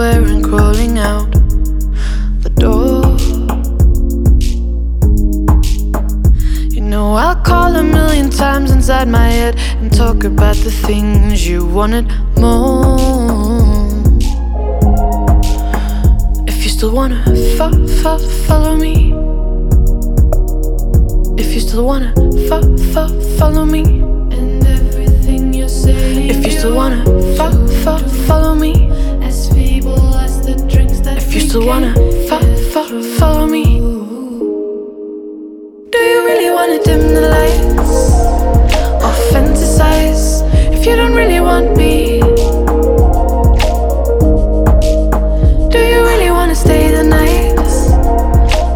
and 0.00 0.42
crawling 0.44 0.98
out 0.98 1.30
the 2.42 2.50
door. 2.50 3.02
You 6.70 6.80
know, 6.80 7.14
I'll 7.14 7.36
call 7.36 7.76
a 7.76 7.82
million 7.82 8.30
times 8.30 8.70
inside 8.72 9.08
my 9.08 9.28
head 9.28 9.56
and 9.80 9.92
talk 9.92 10.24
about 10.24 10.56
the 10.56 10.70
things 10.70 11.46
you 11.46 11.64
wanted 11.64 12.06
more. 12.36 12.98
If 16.48 16.64
you 16.64 16.70
still 16.70 16.92
wanna 16.92 17.22
fo- 17.56 17.86
fo- 18.02 18.18
follow 18.48 18.76
me, 18.76 19.12
if 21.38 21.54
you 21.54 21.60
still 21.60 21.84
wanna 21.86 22.12
fo- 22.48 22.76
fo- 22.92 23.20
follow 23.38 23.64
me, 23.64 23.82
if 26.30 26.44
you 26.44 26.50
still 26.58 26.74
wanna 26.74 27.04
fo- 27.36 27.66
fo- 27.84 28.08
follow 28.26 28.54
me 28.54 28.90
you 31.60 31.66
wanna 31.66 31.94
can't 31.94 32.28
fo- 32.28 32.40
get 32.40 32.58
fo- 32.72 32.84
through. 32.88 33.02
follow 33.18 33.46
me. 33.46 33.64
Do 35.92 35.98
you 36.10 36.18
really 36.28 36.50
wanna 36.50 36.78
dim 36.82 37.00
the 37.14 37.24
lights 37.36 37.94
or 39.04 39.12
fantasize 39.32 40.24
if 40.74 40.84
you 40.86 40.96
don't 40.96 41.14
really 41.14 41.40
want 41.40 41.76
me? 41.76 42.20
Do 45.72 45.78
you 45.92 46.00
really 46.10 46.30
wanna 46.30 46.54
stay 46.54 46.90
the 46.90 47.04
night 47.04 47.58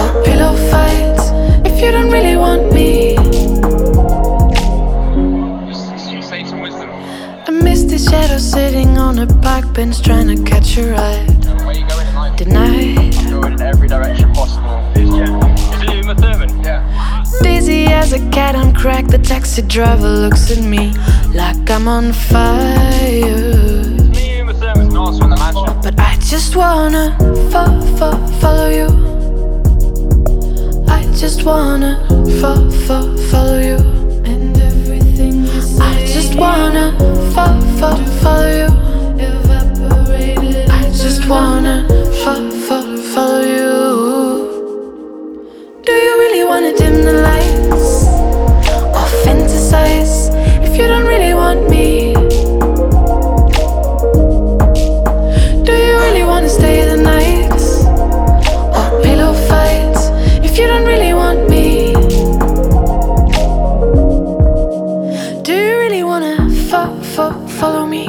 or 0.00 0.08
pillow 0.24 0.54
fights 0.70 1.24
if 1.68 1.80
you 1.82 1.90
don't 1.90 2.10
really 2.10 2.36
want 2.36 2.72
me? 2.72 3.16
I 7.48 7.50
miss 7.50 7.82
the 7.84 7.98
shadow 7.98 8.38
sitting 8.38 8.96
on 8.98 9.18
a 9.18 9.26
park 9.26 9.72
bench 9.74 10.00
trying 10.02 10.28
to 10.34 10.42
catch 10.50 10.76
your 10.76 10.92
ride. 10.92 11.39
As 18.12 18.20
a 18.20 18.30
cat 18.30 18.54
on 18.54 18.72
crack. 18.74 19.06
The 19.06 19.18
taxi 19.18 19.62
driver 19.62 20.08
looks 20.08 20.50
at 20.50 20.62
me 20.64 20.92
like 21.34 21.70
I'm 21.70 21.86
on 21.86 22.12
fire. 22.12 23.60
But 25.82 25.98
I 25.98 26.16
just 26.20 26.56
wanna 26.56 27.16
fo- 27.50 27.80
fo- 27.98 28.26
follow 28.40 28.68
you. 28.80 28.88
I 30.88 31.02
just 31.14 31.44
wanna 31.44 31.92
fo- 32.40 32.70
fo- 32.86 33.16
follow 33.30 33.60
you. 33.60 33.99
Fo- 66.80 67.02
fo- 67.14 67.46
follow 67.60 67.86
me? 67.86 68.04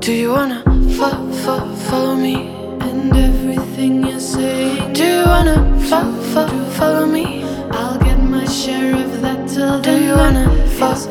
Do 0.00 0.12
you 0.12 0.30
wanna 0.32 0.62
fo- 0.98 1.22
fo- 1.44 1.68
follow 1.88 2.16
me? 2.16 2.34
And 2.86 3.12
everything 3.28 3.92
you're 4.08 4.18
saying. 4.34 4.92
Do 4.94 5.04
you 5.04 5.22
wanna 5.32 5.56
fo- 5.88 6.12
fo- 6.32 6.64
follow 6.78 7.06
me? 7.06 7.44
I'll 7.70 7.98
get 7.98 8.18
my 8.34 8.44
share 8.46 8.94
of 9.04 9.10
that 9.22 9.46
till 9.48 9.80
Do 9.80 9.92
you 10.06 10.14
wanna 10.22 10.46
fo- 10.78 11.08